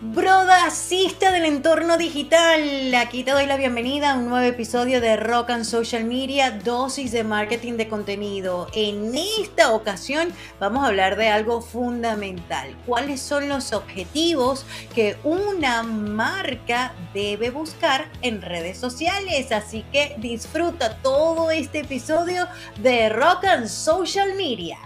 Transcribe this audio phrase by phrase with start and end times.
[0.00, 5.50] Brodacista del entorno digital, aquí te doy la bienvenida a un nuevo episodio de Rock
[5.50, 8.68] and Social Media, dosis de marketing de contenido.
[8.74, 10.28] En esta ocasión
[10.60, 18.08] vamos a hablar de algo fundamental, cuáles son los objetivos que una marca debe buscar
[18.22, 19.50] en redes sociales.
[19.50, 22.46] Así que disfruta todo este episodio
[22.80, 24.78] de Rock and Social Media.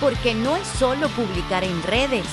[0.00, 2.24] Porque no es solo publicar en redes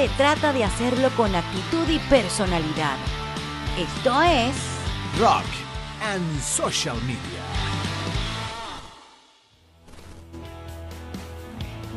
[0.00, 2.96] se trata de hacerlo con actitud y personalidad.
[3.78, 4.54] Esto es
[5.20, 5.44] Rock
[6.02, 7.42] and Social Media.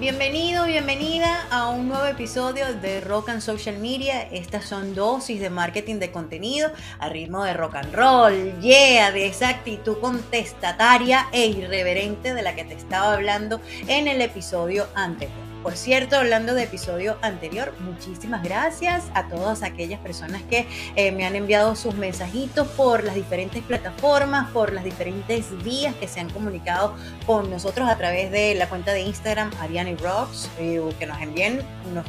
[0.02, 4.24] Bienvenido, bienvenida a un nuevo episodio de Rock and Social Media.
[4.24, 9.28] Estas son dosis de marketing de contenido a ritmo de rock and roll, yeah, de
[9.28, 15.43] esa actitud contestataria e irreverente de la que te estaba hablando en el episodio anterior.
[15.64, 21.26] Por cierto, hablando de episodio anterior, muchísimas gracias a todas aquellas personas que eh, me
[21.26, 26.30] han enviado sus mensajitos por las diferentes plataformas, por las diferentes vías que se han
[26.32, 31.22] comunicado con nosotros a través de la cuenta de Instagram Ariane Rocks, eh, que nos
[31.22, 31.62] envíen,
[31.94, 32.06] nos,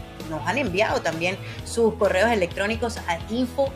[0.48, 3.72] han enviado también sus correos electrónicos a info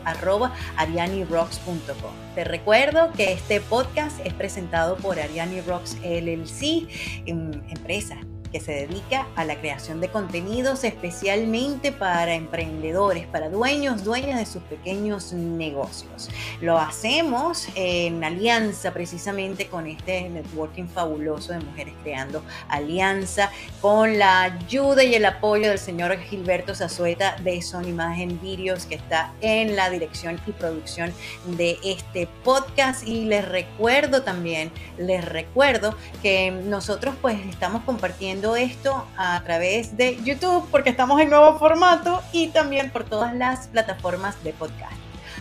[2.35, 6.85] Te recuerdo que este podcast es presentado por Ariane Rocks LLC,
[7.25, 8.17] em, empresa
[8.51, 14.45] que se dedica a la creación de contenidos especialmente para emprendedores, para dueños, dueñas de
[14.45, 16.29] sus pequeños negocios.
[16.61, 24.41] Lo hacemos en alianza precisamente con este networking fabuloso de mujeres creando alianza, con la
[24.43, 29.75] ayuda y el apoyo del señor Gilberto Zazueta de Son Imagen Videos que está en
[29.75, 31.13] la dirección y producción
[31.57, 39.05] de este podcast y les recuerdo también, les recuerdo que nosotros pues estamos compartiendo esto
[39.17, 44.41] a través de YouTube porque estamos en nuevo formato y también por todas las plataformas
[44.43, 44.93] de podcast.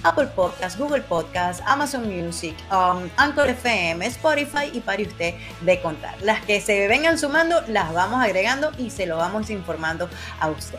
[0.02, 6.20] Apple Podcast, Google Podcast, Amazon Music, um, Anchor FM, Spotify y para usted de contar.
[6.22, 10.08] Las que se vengan sumando las vamos agregando y se lo vamos informando
[10.40, 10.78] a usted.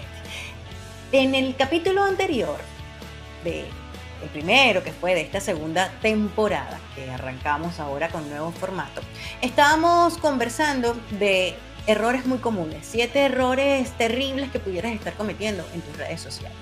[1.12, 2.58] En el capítulo anterior
[3.44, 3.66] de
[4.22, 9.02] el primero que fue de esta segunda temporada que arrancamos ahora con nuevo formato,
[9.42, 11.56] estábamos conversando de
[11.90, 16.56] errores muy comunes, siete errores terribles que pudieras estar cometiendo en tus redes sociales.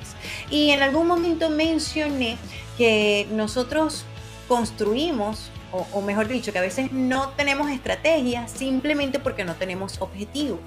[0.50, 2.38] Y en algún momento mencioné
[2.78, 4.06] que nosotros
[4.48, 10.60] construimos, o, mejor dicho, que a veces no tenemos estrategia simplemente porque no tenemos objetivo.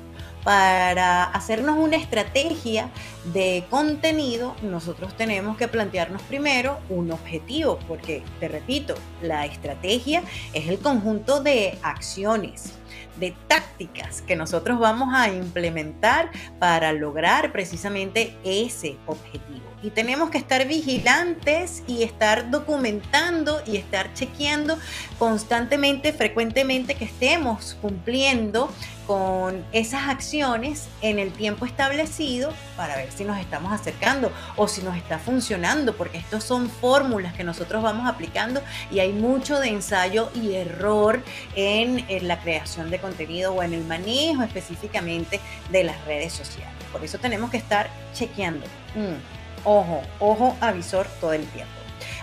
[0.45, 2.91] Para hacernos una estrategia
[3.33, 10.23] de contenido, nosotros tenemos que plantearnos primero un objetivo, porque, te repito, la estrategia
[10.53, 12.75] es el conjunto de acciones,
[13.21, 19.71] de tácticas que nosotros vamos a implementar para lograr precisamente ese objetivo.
[19.83, 24.79] Y tenemos que estar vigilantes y estar documentando y estar chequeando
[25.19, 28.71] constantemente, frecuentemente que estemos cumpliendo
[29.11, 34.83] con esas acciones en el tiempo establecido para ver si nos estamos acercando o si
[34.83, 39.71] nos está funcionando, porque estos son fórmulas que nosotros vamos aplicando y hay mucho de
[39.71, 41.25] ensayo y error
[41.57, 45.41] en, la creación de contenido o en el manejo específicamente
[45.73, 46.73] de las redes sociales.
[46.93, 48.65] Por eso tenemos que estar chequeando.
[48.95, 51.73] Mm, ojo, ojo, avisor todo el tiempo.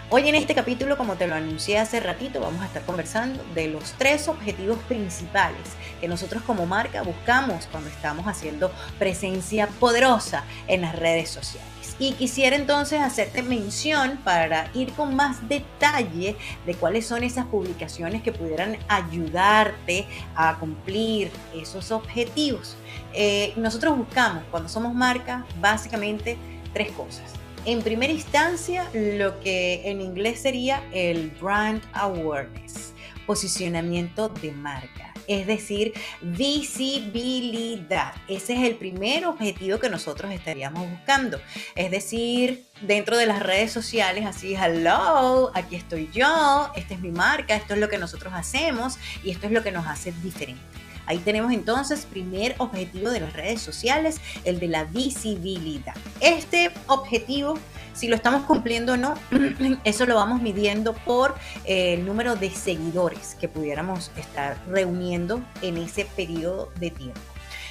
[0.09, 3.68] Hoy en este capítulo, como te lo anuncié hace ratito, vamos a estar conversando de
[3.68, 5.59] los tres objetivos principales
[6.00, 11.68] que nosotros como marca buscamos cuando estamos haciendo presencia poderosa en las redes sociales.
[12.00, 18.22] Y quisiera entonces hacerte mención para ir con más detalle de cuáles son esas publicaciones
[18.22, 22.78] que pudieran ayudarte a cumplir esos objetivos.
[23.14, 26.38] Eh, nosotros buscamos cuando somos marca básicamente
[26.78, 32.94] tres cosas en primera instancia lo que en inglés sería el brand awareness,
[33.26, 38.14] posicionamiento de marca, es decir, visibilidad.
[38.30, 41.41] Ese es el primer objetivo que nosotros estaríamos buscando.
[41.76, 47.12] Es decir, dentro de las redes sociales, así, hello, aquí estoy yo, esta es mi
[47.12, 50.62] marca, esto es lo que nosotros hacemos y esto es lo que nos hace diferente.
[51.08, 55.96] Ahí tenemos entonces primer objetivo de las redes sociales, el de la visibilidad.
[56.20, 57.58] Este objetivo
[57.98, 59.16] si lo estamos cumpliendo o no,
[59.84, 65.78] eso lo vamos midiendo por eh, el número de seguidores que pudiéramos estar reuniendo en
[65.78, 67.20] ese periodo de tiempo.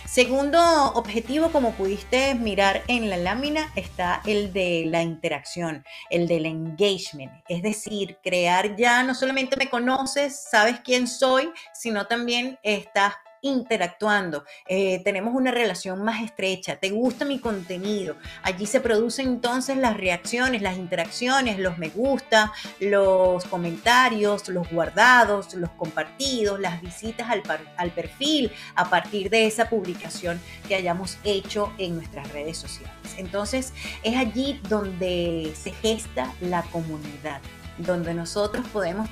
[0.05, 0.61] Segundo
[0.95, 7.33] objetivo, como pudiste mirar en la lámina, está el de la interacción, el del engagement,
[7.49, 13.15] es decir, crear ya no solamente me conoces, sabes quién soy, sino también estás
[13.47, 18.17] interactuando, eh, tenemos una relación más estrecha, te gusta mi contenido.
[18.43, 25.55] Allí se producen entonces las reacciones, las interacciones, los me gusta, los comentarios, los guardados,
[25.55, 27.43] los compartidos, las visitas al,
[27.77, 32.93] al perfil a partir de esa publicación que hayamos hecho en nuestras redes sociales.
[33.17, 33.73] Entonces
[34.03, 37.41] es allí donde se gesta la comunidad,
[37.79, 39.09] donde nosotros podemos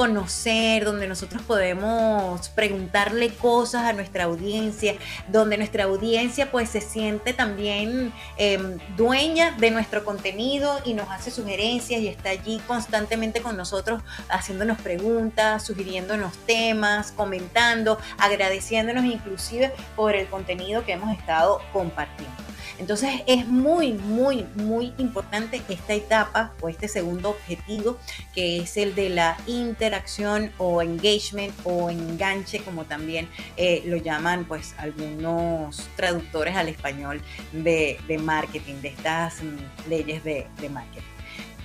[0.00, 4.94] conocer, donde nosotros podemos preguntarle cosas a nuestra audiencia,
[5.28, 11.30] donde nuestra audiencia pues se siente también em, dueña de nuestro contenido y nos hace
[11.30, 20.14] sugerencias y está allí constantemente con nosotros haciéndonos preguntas, sugiriéndonos temas, comentando, agradeciéndonos inclusive por
[20.14, 22.49] el contenido que hemos estado compartiendo.
[22.80, 27.98] Entonces es muy, muy, muy importante esta etapa o este segundo objetivo
[28.34, 33.28] que es el de la interacción o engagement o enganche, como también
[33.58, 37.20] eh, lo llaman pues algunos traductores al español
[37.52, 41.06] de, marketing, de estas mm, leyes de, marketing.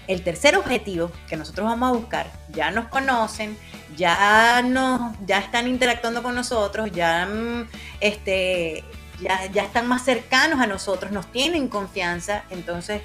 [0.08, 3.58] El tercer objetivo que nosotros vamos a buscar, ya nos conocen,
[3.96, 7.68] ya, nos, ya están interactuando con nosotros, ya mm,
[8.02, 8.84] este,
[9.22, 13.02] ya, ya están más cercanos a nosotros, nos tienen confianza, entonces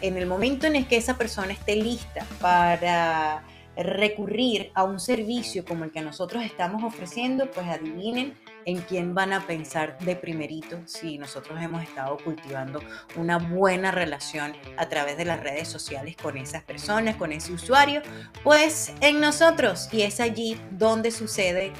[0.00, 3.44] en el momento en el que esa persona esté lista para
[3.76, 9.32] recurrir a un servicio como el que nosotros estamos ofreciendo, pues adivinen en quién van
[9.32, 12.80] a pensar de primerito si nosotros hemos estado cultivando
[13.16, 18.02] una buena relación a través de las redes sociales con esas personas, con ese usuario,
[18.42, 19.88] pues en nosotros.
[19.92, 21.72] Y es allí donde sucede,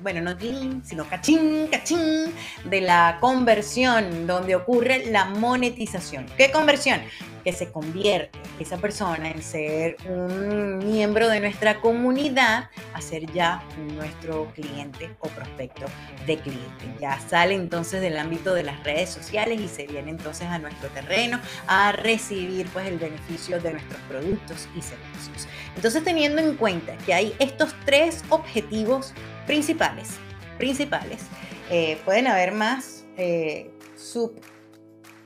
[0.00, 0.36] bueno, no
[0.84, 2.32] sino cachín, cachín,
[2.64, 6.26] de la conversión, donde ocurre la monetización.
[6.36, 7.00] ¿Qué conversión?
[7.44, 13.62] Que se convierte esa persona en ser un miembro de nuestra comunidad a ser ya
[13.94, 15.86] nuestro cliente o prospecto
[16.26, 16.84] de cliente.
[17.00, 20.88] Ya sale entonces del ámbito de las redes sociales y se viene entonces a nuestro
[20.90, 25.48] terreno a recibir pues el beneficio de nuestros productos y servicios.
[25.74, 29.12] Entonces teniendo en cuenta que hay estos tres objetivos
[29.46, 30.10] principales,
[30.58, 31.22] principales,
[31.70, 34.40] eh, pueden haber más eh, sub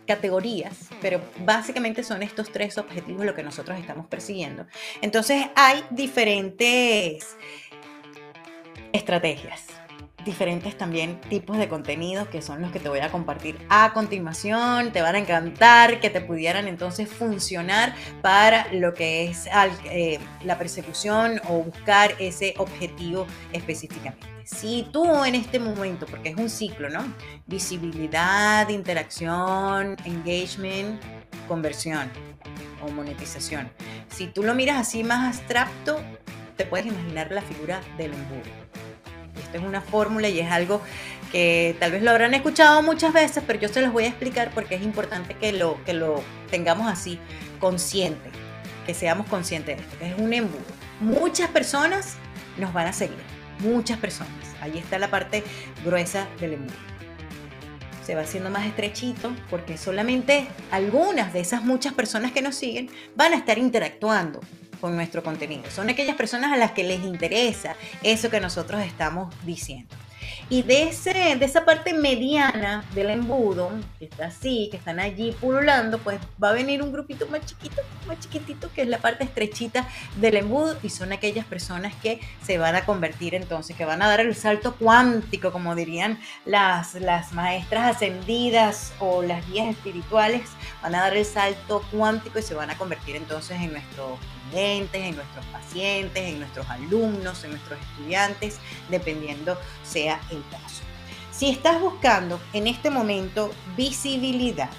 [0.07, 4.67] categorías, pero básicamente son estos tres objetivos lo que nosotros estamos persiguiendo.
[5.03, 7.37] Entonces hay diferentes
[8.93, 9.65] estrategias,
[10.27, 14.93] diferentes también tipos de contenidos que son los que te voy a compartir a continuación.
[14.93, 19.49] Te van a encantar que te pudieran entonces funcionar para lo que es
[19.91, 24.27] eh, la persecución o buscar ese objetivo específicamente.
[24.45, 27.03] Si tú en este momento, porque es un ciclo, ¿no?
[27.47, 31.01] Visibilidad, interacción, engagement,
[31.49, 32.11] conversión
[32.83, 33.71] o monetización.
[34.09, 36.01] Si tú lo miras así más abstracto,
[36.57, 38.66] te puedes imaginar la figura del embudo.
[39.47, 40.83] Esto es una fórmula y es algo
[41.33, 44.51] que tal vez lo habrán escuchado muchas veces, pero yo se los voy a explicar
[44.53, 47.19] porque es importante que lo, que lo tengamos así
[47.61, 48.31] consciente,
[48.87, 50.65] que seamos conscientes de esto, que es un embudo.
[51.01, 52.17] Muchas personas
[52.59, 54.33] nos van a seguir muchas personas.
[54.61, 55.45] Ahí está la parte
[55.85, 56.77] gruesa del embudo.
[58.05, 62.89] Se va haciendo más estrechito porque solamente algunas de esas muchas personas que nos siguen
[63.17, 64.41] van a estar interactuando
[64.81, 65.71] con nuestro contenido.
[65.71, 69.95] Son aquellas personas a las que les interesa eso que nosotros estamos diciendo.
[70.49, 75.33] Y de, ese, de esa parte mediana del embudo, que está así, que están allí
[75.33, 79.25] pululando, pues va a venir un grupito más chiquito, más chiquitito, que es la parte
[79.25, 84.03] estrechita del embudo, y son aquellas personas que se van a convertir entonces, que van
[84.03, 90.43] a dar el salto cuántico, como dirían las, las maestras ascendidas o las guías espirituales,
[90.83, 94.19] van a dar el salto cuántico y se van a convertir entonces en nuestros
[94.53, 100.83] en nuestros pacientes, en nuestros alumnos, en nuestros estudiantes, dependiendo sea el caso.
[101.31, 104.71] Si estás buscando en este momento visibilidad,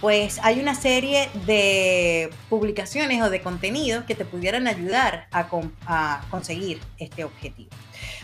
[0.00, 5.48] pues hay una serie de publicaciones o de contenidos que te pudieran ayudar a
[6.30, 7.70] conseguir este objetivo.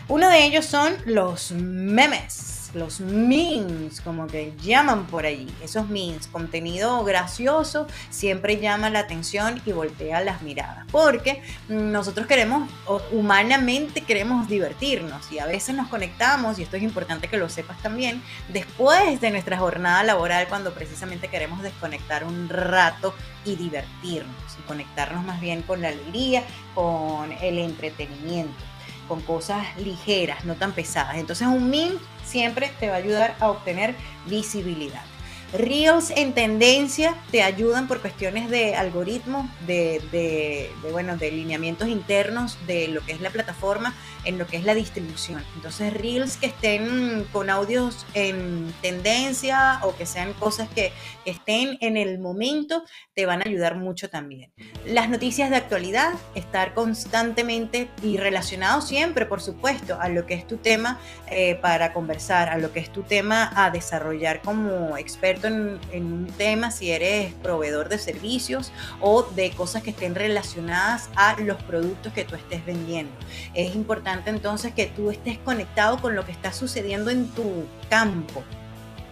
[0.07, 6.27] Uno de ellos son los memes los memes, como que llaman por allí, esos memes,
[6.27, 12.69] contenido gracioso, siempre llama la atención y voltea las miradas, porque nosotros queremos,
[13.11, 17.81] humanamente queremos divertirnos y a veces nos conectamos, y esto es importante que lo sepas
[17.81, 23.13] también, después de nuestra jornada laboral, cuando precisamente queremos desconectar un rato
[23.45, 28.63] y divertirnos y conectarnos más bien con la alegría, con el entretenimiento
[29.07, 31.17] con cosas ligeras, no tan pesadas.
[31.17, 31.97] Entonces un meme
[32.33, 33.93] siempre te va a ayudar a obtener
[34.25, 35.12] visibilidad.
[35.53, 42.87] Reels en tendencia te ayudan por cuestiones de algoritmos, de, bueno, de lineamientos internos de
[42.87, 43.93] lo que es la plataforma,
[44.25, 45.43] en lo que es la distribución.
[45.55, 50.91] Entonces, Reels que estén con audios en tendencia o que sean cosas que
[51.25, 52.83] estén en el momento,
[53.13, 54.51] te van a ayudar mucho también.
[54.85, 60.47] Las noticias de actualidad, estar constantemente y relacionado siempre, por supuesto, a lo que es
[60.47, 65.42] tu tema eh, para conversar, a lo que es tu tema a desarrollar como experto
[65.47, 68.71] en, un tema, si eres proveedor de servicios
[69.01, 73.11] o de cosas que estén relacionadas a los productos que tú estés vendiendo.
[73.53, 78.43] Es importante entonces que tú estés conectado con lo que está sucediendo en tu campo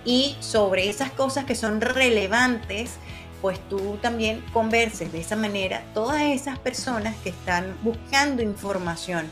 [0.06, 2.98] y sobre esas cosas que son relevantes
[3.42, 9.28] pues tú también converses de esa manera todas esas personas que están buscando información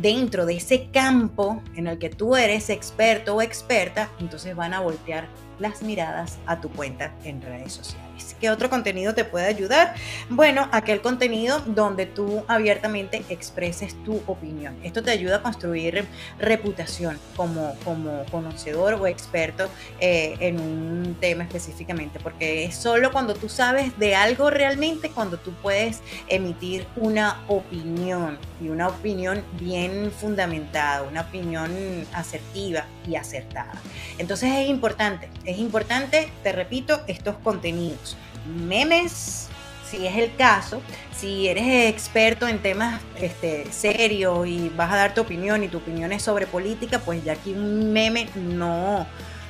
[0.00, 4.80] dentro de ese campo en el que tú eres experto o experta, entonces van a
[4.80, 8.13] voltear las miradas a tu cuenta en redes sociales.
[8.40, 9.94] ¿Qué otro contenido te puede ayudar?
[10.28, 14.76] Bueno, aquel contenido donde tú abiertamente expreses tu opinión.
[14.82, 16.06] Esto te ayuda a construir
[16.38, 19.68] reputación como, como conocedor o experto
[20.00, 25.38] eh, en un tema específicamente, porque es solo cuando tú sabes de algo realmente cuando
[25.38, 31.70] tú puedes emitir una opinión y una opinión bien fundamentada, una opinión
[32.12, 33.72] asertiva y acertada.
[34.18, 38.13] Entonces es importante es importante, te repito, estos contenidos.
[38.46, 39.48] Memes,
[39.88, 40.82] si es el caso,
[41.16, 45.78] si eres experto en temas este, serios y vas a dar tu opinión y tu
[45.78, 49.06] opinión es sobre política, pues ya aquí un meme no,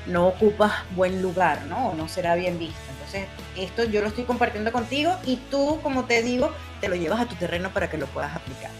[0.06, 1.94] no ocupa buen lugar, ¿no?
[1.94, 2.78] no será bien visto.
[2.92, 7.20] Entonces, esto yo lo estoy compartiendo contigo y tú, como te digo, te lo llevas
[7.20, 8.70] a tu terreno para que lo puedas aplicar.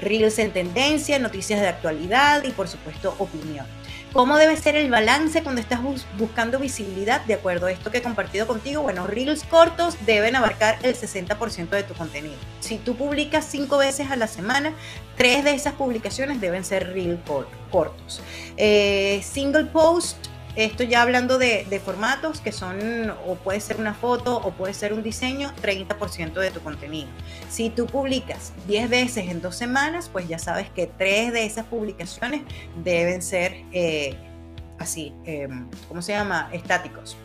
[0.00, 3.66] Reels en tendencia, noticias de actualidad y por supuesto opinión.
[4.14, 5.80] ¿Cómo debe ser el balance cuando estás
[6.16, 7.22] buscando visibilidad?
[7.22, 11.70] De acuerdo a esto que he compartido contigo, bueno, reels cortos deben abarcar el 60%
[11.70, 12.36] de tu contenido.
[12.60, 14.72] Si tú publicas cinco veces a la semana,
[15.16, 17.18] tres de esas publicaciones deben ser reels
[17.72, 18.22] cortos.
[18.56, 24.36] Eh, single post esto ya hablando de, formatos que son, o puede ser una foto
[24.36, 27.08] o puede ser un diseño, 30% de tu contenido.
[27.50, 31.66] Si tú publicas 10 veces en dos semanas, pues ya sabes que tres de esas
[31.66, 32.42] publicaciones
[32.82, 34.14] deben ser eh,
[34.78, 36.48] así, em, ¿cómo se llama?
[36.52, 37.16] Estáticos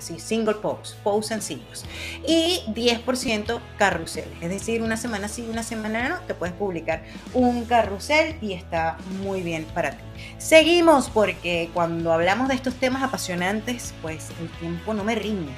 [0.00, 1.84] así single post, posts sencillos.
[2.26, 7.64] Y 10% carrusel, es decir, una semana sí, una semana no, te puedes publicar un
[7.64, 10.04] carrusel y está muy bien para ti.
[10.38, 15.52] Seguimos porque cuando hablamos de estos temas apasionantes, pues el tiempo no me rinde.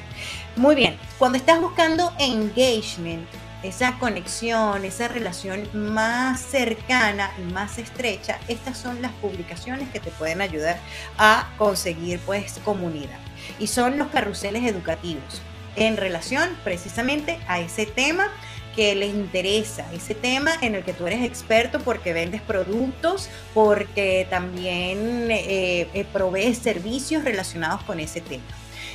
[0.56, 3.26] Muy bien, cuando estás buscando engagement,
[3.62, 10.10] esa conexión, esa relación más cercana y más estrecha, estas son las publicaciones que te
[10.10, 10.78] pueden ayudar
[11.16, 13.18] a conseguir pues comunidad
[13.58, 15.42] y son los carruseles educativos
[15.76, 18.28] en relación precisamente a ese tema
[18.74, 24.26] que les interesa, ese tema en el que tú eres experto porque vendes productos, porque
[24.30, 28.44] también eh, eh, provees servicios relacionados con ese tema.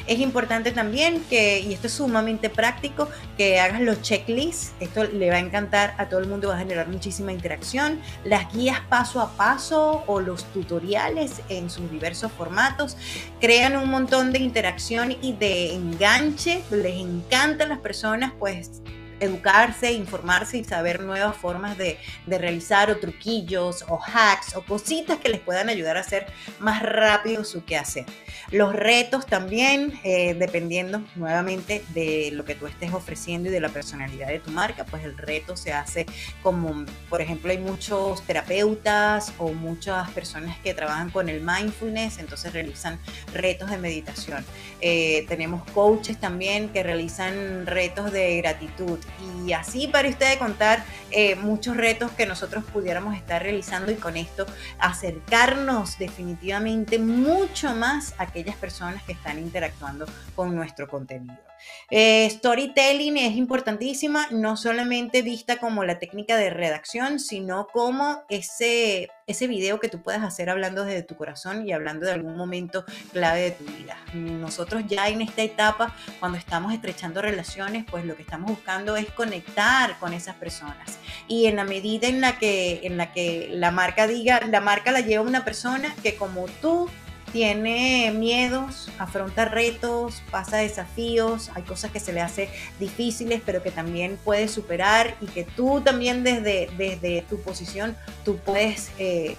[0.08, 4.72] Es importante también que, y esto es sumamente práctico, que hagas los checklists.
[4.80, 8.00] Esto le va a encantar a todo el mundo, va a generar muchísima interacción.
[8.24, 12.96] Las guías paso a paso o los tutoriales en sus diversos formatos
[13.42, 16.64] crean un montón de interacción y de enganche.
[16.72, 18.82] Les encanta a las personas, pues
[19.20, 21.98] educarse, informarse y saber nuevas formas de,
[22.28, 26.28] realizar o truquillos o hacks o cositas que les puedan ayudar a hacer
[26.60, 28.06] más rápido su quehacer.
[28.52, 33.70] Los retos también, eh, dependiendo nuevamente de lo que tú estés ofreciendo y de la
[33.70, 36.06] personalidad de tu marca, pues el reto se hace
[36.44, 42.54] como, por ejemplo, hay muchos terapeutas o muchas personas que trabajan con el mindfulness, entonces
[42.54, 43.00] realizan
[43.34, 44.46] retos de meditación.
[44.82, 49.00] Eh, tenemos coaches también que realizan retos de gratitud
[49.46, 54.18] y así para usted contar eh, muchos retos que nosotros pudiéramos estar realizando y con
[54.18, 54.46] esto
[54.80, 61.47] acercarnos definitivamente mucho más a aquellas personas que están interactuando con nuestro contenido.
[61.90, 69.10] Eh, storytelling es importantísima, no solamente vista como la técnica de redacción, sino como ese,
[69.26, 72.86] ese video que tú puedes hacer hablando desde tu corazón y hablando de algún momento
[73.14, 73.98] clave de tu vida.
[74.14, 79.10] Nosotros ya en esta etapa, cuando estamos estrechando relaciones, pues lo que estamos buscando es
[79.12, 81.00] conectar con esas personas.
[81.28, 84.92] Y en la medida en la que, en la, que la marca diga, la marca
[84.92, 86.90] la lleva una persona que como tú
[87.38, 93.70] tiene miedos, afronta retos, pasa desafíos, hay cosas que se le hace difíciles, pero que
[93.70, 98.90] también puede superar y que tú también desde, desde tu posición, tú puedes...
[98.98, 99.36] Eh,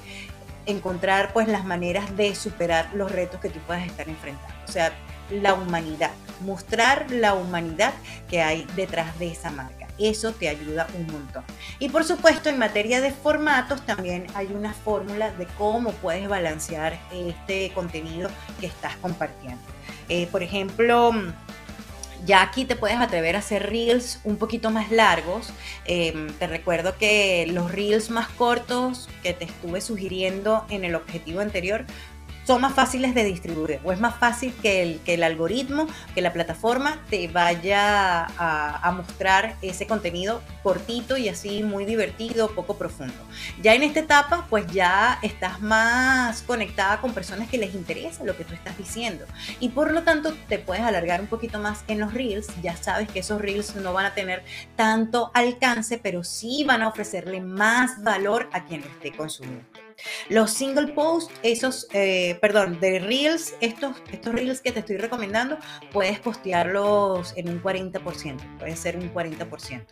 [0.66, 4.54] encontrar pues las maneras de superar los retos que tú puedas estar enfrentando.
[4.68, 4.92] O sea,
[5.30, 6.10] la humanidad,
[6.42, 7.94] mostrar la humanidad
[8.28, 9.77] que hay detrás de esa marca.
[9.98, 11.44] Eso te ayuda un montón.
[11.78, 16.98] Y por supuesto, en materia de formatos, también hay una fórmula de cómo puedes balancear
[17.12, 19.62] este contenido que estás compartiendo.
[20.08, 21.12] Eh, por ejemplo,
[22.24, 25.50] ya aquí te puedes atrever a hacer reels un poquito más largos.
[25.84, 31.40] Em, te recuerdo que los reels más cortos que te estuve sugiriendo en el objetivo
[31.40, 31.84] anterior
[32.48, 36.22] son más fáciles de distribuir o es más fácil que el, que el algoritmo, que
[36.22, 43.12] la plataforma te vaya a, mostrar ese contenido cortito y así muy divertido, poco profundo.
[43.60, 48.34] Ya en esta etapa, pues ya estás más conectada con personas que les interesa lo
[48.34, 49.26] que tú estás diciendo
[49.60, 52.46] y por lo tanto te puedes alargar un poquito más en los reels.
[52.62, 54.42] Ya sabes que esos reels no van a tener
[54.74, 59.66] tanto alcance, pero sí van a ofrecerle más valor a quien lo esté consumiendo.
[60.28, 65.58] Los single posts, esos, eh, perdón, de reels, estos, estos reels que te estoy recomendando,
[65.92, 69.84] puedes postearlos en un 40%, puede ser un 40%.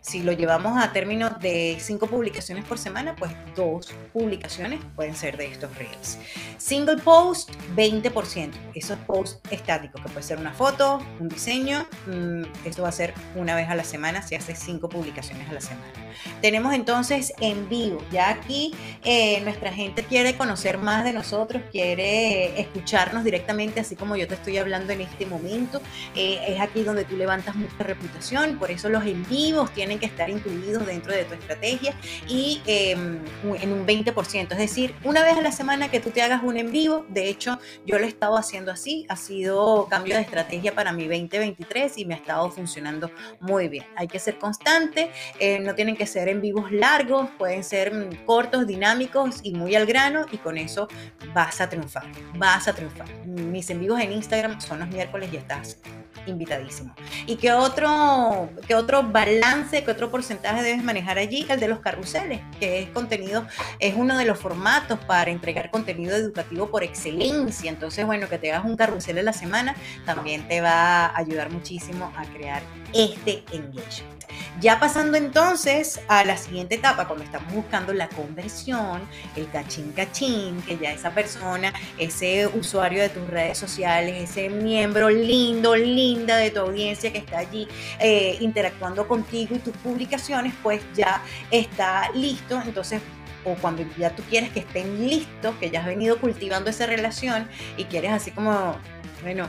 [0.00, 5.36] Si lo llevamos a términos de cinco publicaciones por semana, pues dos publicaciones pueden ser
[5.36, 6.18] de estos reels.
[6.58, 8.52] Single post, 20%.
[8.74, 13.14] Esos posts estáticos, que puede ser una foto, un diseño, mm, esto va a ser
[13.34, 15.92] una vez a la semana si haces cinco publicaciones a la semana.
[16.40, 18.74] Tenemos entonces en vivo, ya aquí
[19.04, 24.34] eh, nuestra gente quiere conocer más de nosotros, quiere escucharnos directamente, así como yo te
[24.34, 25.82] estoy hablando en este momento.
[26.14, 30.06] Eh, es aquí donde tú levantas mucha reputación, por eso los en vivos tienen que
[30.06, 31.94] estar incluidos dentro de tu estrategia
[32.28, 33.18] y em,
[33.60, 36.56] en un 20%, es decir, una vez a la semana que tú te hagas un
[36.56, 40.76] en vivo, de hecho yo lo he estado haciendo así, ha sido cambio de estrategia
[40.76, 43.84] para mi 2023 y me ha estado funcionando muy bien.
[43.96, 48.26] Hay que ser constante, eh, no tienen que ser en vivos largos, pueden ser mm,
[48.26, 50.88] cortos, dinámicos y muy al grano y con eso
[51.34, 52.04] vas a triunfar,
[52.36, 53.08] vas a triunfar.
[53.26, 55.78] Mis en vivos en Instagram son los miércoles y estás
[56.26, 56.94] invitadísimo.
[57.26, 61.46] ¿Y qué otro, qué otro balance, qué otro porcentaje debes manejar allí?
[61.48, 63.46] El de los carruseles, que es contenido,
[63.78, 67.70] es uno de los formatos para entregar contenido educativo por excelencia.
[67.70, 71.50] Entonces, bueno, que te hagas un carrusel en la semana también te va a ayudar
[71.50, 74.20] muchísimo a crear este engagement.
[74.58, 79.00] Ya pasando entonces a la siguiente etapa, cuando estamos buscando la conversión,
[79.36, 85.08] el cachín cachín, que ya esa persona, ese usuario de tus redes sociales, ese miembro
[85.08, 87.68] lindo, linda de tu audiencia que está allí
[88.00, 92.60] eh, interactuando contigo y tus publicaciones, pues ya está listo.
[92.64, 93.00] Entonces
[93.44, 97.48] o cuando ya tú quieres que estén listos, que ya has venido cultivando esa relación
[97.76, 98.76] y quieres así como,
[99.22, 99.48] bueno,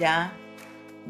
[0.00, 0.32] ya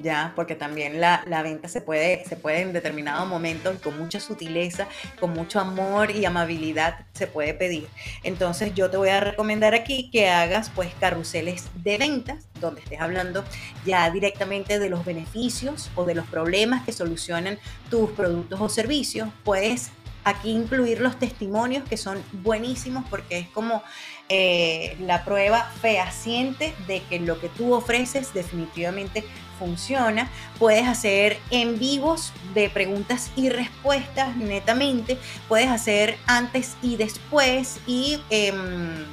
[0.03, 4.89] ya, porque también la, venta se puede, se en determinados momentos con mucha sutileza,
[5.21, 7.89] con mucho amor y amabilidad se puede pedir.
[8.23, 13.01] Entonces yo te voy a recomendar aquí que hagas pues carruseles de ventas, donde estés
[13.01, 13.45] hablando
[13.85, 17.59] ya directamente de los beneficios o de los problemas que solucionan
[17.91, 19.29] tus productos o servicios.
[19.45, 19.91] Puedes
[20.25, 23.83] aquí incluir los testimonios que son buenísimos porque es como
[24.29, 29.25] eh, la prueba fehaciente de que lo que tú ofreces definitivamente
[29.59, 30.31] funciona.
[30.59, 35.19] Puedes hacer en vivos de preguntas y respuestas netamente.
[35.49, 39.05] Puedes hacer antes y después y em,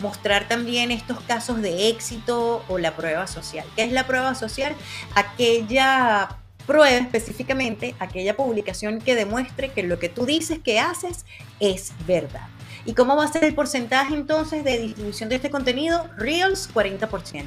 [0.00, 3.64] mostrar también estos casos de éxito o la prueba social.
[3.76, 4.74] ¿Qué es la prueba social?
[5.14, 11.24] Aquella prueba específicamente, aquella publicación que demuestre que lo que tú dices que haces
[11.60, 12.48] es verdad.
[12.84, 16.08] ¿Y cómo va a ser el porcentaje entonces de distribución de este contenido?
[16.16, 17.46] Reels, 40%.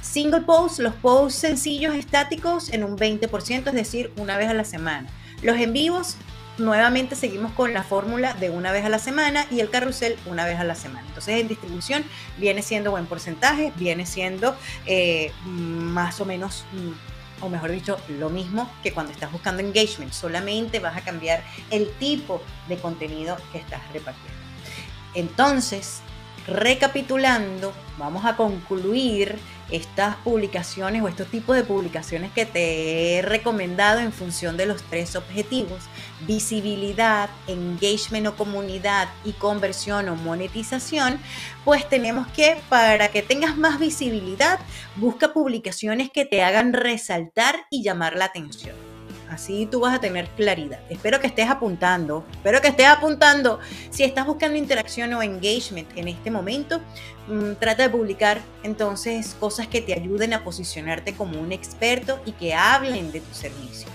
[0.00, 4.64] Single posts, los posts sencillos estáticos en un 20%, es decir, una vez a la
[4.64, 5.08] semana.
[5.42, 6.16] Los en vivos,
[6.56, 10.44] nuevamente seguimos con la fórmula de una vez a la semana y el carrusel una
[10.46, 11.06] vez a la semana.
[11.08, 12.04] Entonces en distribución
[12.38, 17.09] viene siendo buen porcentaje, viene siendo eh, más o menos mm,
[17.40, 20.12] o mejor dicho, lo mismo que cuando estás buscando engagement.
[20.12, 24.38] Solamente vas a cambiar el tipo de contenido que estás repartiendo.
[25.14, 26.02] Entonces,
[26.50, 29.38] recapitulando, vamos a concluir
[29.70, 34.82] estas publicaciones o estos tipos de publicaciones que te he recomendado en función de los
[34.82, 35.84] tres objetivos,
[36.26, 41.18] visibilidad, engagement o comunidad y conversión o monetización,
[41.64, 44.58] pues tenemos que, para que tengas más visibilidad,
[44.96, 48.89] busca publicaciones que te hagan resaltar y llamar la atención.
[49.30, 50.80] Así tú vas a tener claridad.
[50.90, 53.60] Espero que estés apuntando, espero que estés apuntando.
[53.90, 56.80] Si estás buscando interacción o engagement en este momento,
[57.28, 62.32] mm, trata de publicar entonces cosas que te ayuden a posicionarte como un experto y
[62.32, 63.86] que hablen de tu servicio.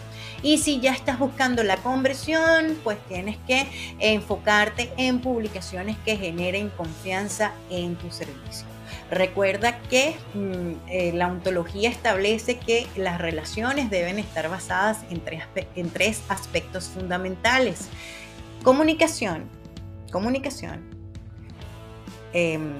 [0.41, 3.67] Y si ya estás buscando la conversión, pues tienes que
[3.99, 8.74] enfocarte en publicaciones que generen confianza en tu servicio.
[9.11, 16.23] Recuerda que mm, eh, la ontología establece que las relaciones deben estar basadas en tres,
[16.27, 17.87] aspectos fundamentales.
[18.63, 19.47] Comunicación,
[20.11, 20.81] comunicación,
[22.33, 22.73] em,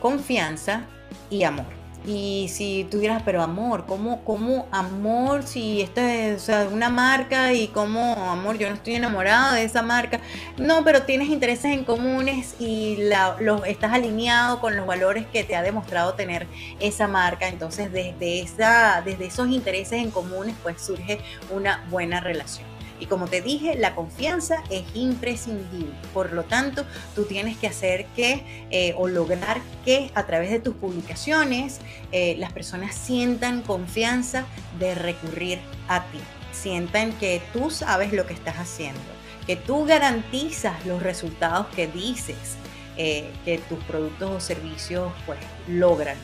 [0.00, 0.84] confianza
[1.30, 1.81] y amor.
[2.04, 7.68] Y si tú dirás, pero amor, ¿cómo, cómo amor si esto es una marca y
[7.68, 10.20] cómo amor, yo no estoy enamorada de esa marca?
[10.56, 15.44] No, pero tienes intereses en comunes y la, los, estás alineado con los valores que
[15.44, 16.46] te ha demostrado tener
[16.80, 17.48] esa marca.
[17.48, 22.71] Entonces, desde, esa, desde esos intereses en comunes, pues surge una buena relación.
[23.02, 25.92] Y como te dije, la confianza es imprescindible.
[26.14, 26.84] Por lo tanto,
[27.16, 31.80] tú tienes que hacer que eh, o lograr que a través de tus publicaciones
[32.12, 34.46] eh, las personas sientan confianza
[34.78, 36.20] de recurrir a ti.
[36.52, 39.00] Sientan que tú sabes lo que estás haciendo,
[39.48, 42.56] que tú garantizas los resultados que dices
[42.96, 46.16] eh, que tus productos o servicios pues logran,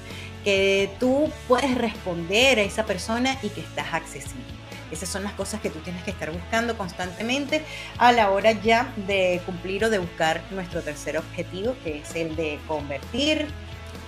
[0.48, 4.46] que tú puedes responder a esa persona y que estás accesible.
[4.90, 7.62] Esas son las cosas que tú tienes que estar buscando constantemente
[7.98, 12.34] a la hora ya de cumplir o de buscar nuestro tercer objetivo, que es el
[12.34, 13.46] de convertir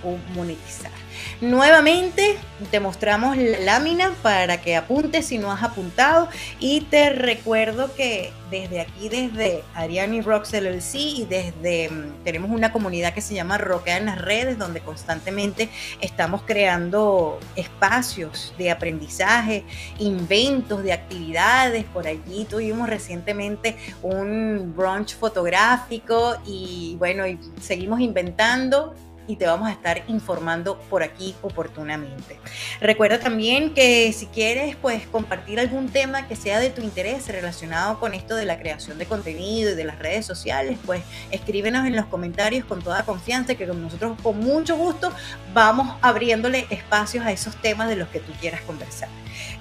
[0.03, 0.91] o monetizar.
[1.39, 2.37] Nuevamente
[2.69, 8.31] te mostramos la lámina para que apuntes si no has apuntado y te recuerdo que
[8.49, 13.57] desde aquí, desde Ariani Rocks LLC y desde mm, tenemos una comunidad que se llama
[13.57, 15.69] Roquea en las redes donde constantemente
[16.01, 19.63] estamos creando espacios de aprendizaje,
[19.99, 21.85] inventos de actividades.
[21.85, 27.23] Por allí tuvimos recientemente un brunch fotográfico y bueno,
[27.61, 28.93] seguimos inventando
[29.27, 32.39] y te vamos a estar informando por aquí oportunamente.
[32.79, 37.99] Recuerda también que si quieres pues compartir algún tema que sea de tu interés relacionado
[37.99, 41.95] con esto de la creación de contenido y de las redes sociales, pues escríbenos en
[41.95, 45.11] los comentarios con toda confianza que nosotros con mucho gusto
[45.53, 49.09] vamos abriéndole espacios a esos temas de los que tú quieras conversar.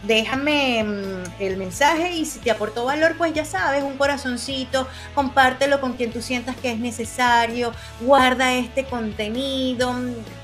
[0.02, 5.80] Déjame mm, el mensaje y si te aportó valor, pues ya sabes, un corazoncito, compártelo
[5.80, 9.49] con quien tú sientas que es necesario, guarda este contenido,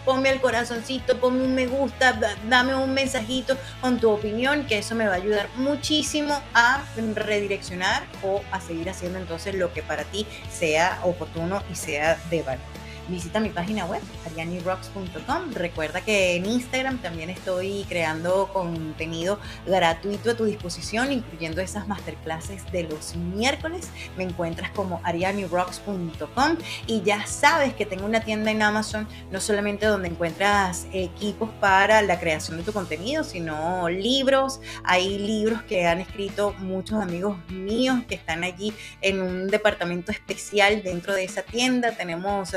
[0.04, 4.94] ponme el corazoncito, ponme un me gusta, dame un mensajito con tu opinión, que eso
[4.94, 6.82] me va a ayudar muchísimo a
[7.14, 12.42] redireccionar o a seguir haciendo entonces lo que para ti sea oportuno y sea de
[12.42, 12.75] valor
[13.08, 15.52] visita mi página web, arianirocks.com.
[15.52, 22.70] Recuerda que en Instagram también estoy creando contenido gratuito a tu disposición, incluyendo esas masterclasses
[22.72, 23.90] de los miércoles.
[24.16, 29.86] Me encuentras como arianirocks.com y ya sabes que tengo una tienda en Amazon, no solamente
[29.86, 34.60] donde encuentras equipos para la creación de tu contenido, sino libros.
[34.84, 40.82] Hay libros que han escrito muchos amigos míos que están allí en un departamento especial
[40.82, 41.92] dentro de esa tienda.
[41.92, 42.52] Tenemos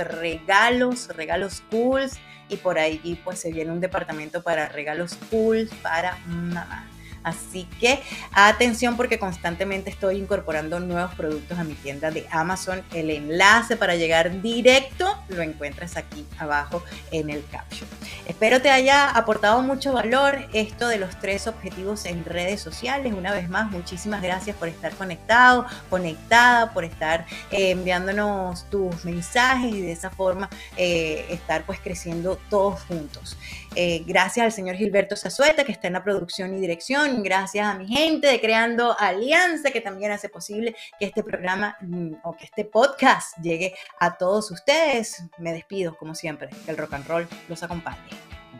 [1.16, 2.10] regalos cool
[2.50, 6.88] y por ahí pues se viene un departamento para regalos cool para mamá.
[7.24, 8.00] Así que
[8.34, 12.84] atención porque constantemente estoy incorporando nuevos productos a mi tienda de Amazon.
[12.94, 17.90] El enlace para llegar directo lo encuentras aquí abajo en el caption.
[18.26, 23.14] Espero te haya aportado mucho valor esto de los tres objetivos en redes sociales.
[23.14, 29.74] Una vez más, muchísimas gracias por estar conectado, conectada, por estar eh, enviándonos tus mensajes
[29.74, 33.38] y de esa forma eh, estar pues creciendo todos juntos.
[33.76, 37.09] Eh, gracias al señor Gilberto Zazueta que está en la producción y dirección.
[37.18, 42.14] Gracias a mi gente de Creando Alianza que también hace posible que este programa mm,
[42.24, 45.24] o que este podcast llegue a todos ustedes.
[45.38, 46.50] Me despido como siempre.
[46.66, 47.98] Que el rock and roll los acompañe.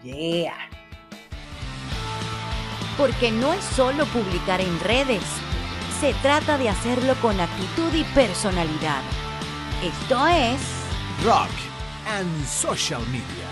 [0.04, 0.70] Yeah.
[2.98, 5.24] Porque no es solo publicar en redes.
[6.00, 9.02] Se trata de hacerlo con actitud y personalidad.
[9.84, 10.60] Esto es
[11.24, 11.50] Rock
[12.08, 13.49] and Social Media.